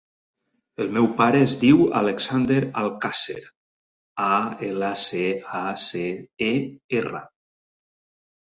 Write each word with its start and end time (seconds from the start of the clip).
El 0.83 0.87
meu 0.93 1.07
pare 1.19 1.41
es 1.47 1.51
diu 1.63 1.83
Alexander 1.99 2.57
Alcacer: 2.83 3.37
a, 4.29 4.33
ela, 4.71 4.89
ce, 5.03 5.23
a, 5.61 5.63
ce, 5.85 6.03
e, 6.49 6.53
erra. 7.03 7.23